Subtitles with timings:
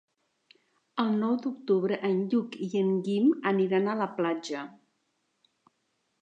[1.03, 4.65] El nou d'octubre en Lluc i en Guim aniran a la platja.